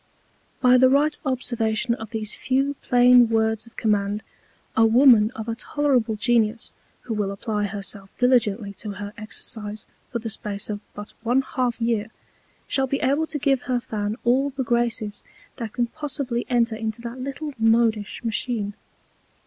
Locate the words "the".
0.79-0.89, 10.17-10.31, 14.49-14.63